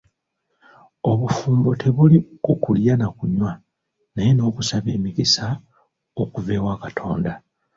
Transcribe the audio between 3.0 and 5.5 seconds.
kunywa naye n'okusaba emikisa